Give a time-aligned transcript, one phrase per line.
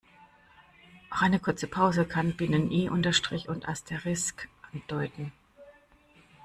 [1.11, 5.31] Auch eine kurze Pause kann Binnen-I, Unterstrich und Asterisk andeuten.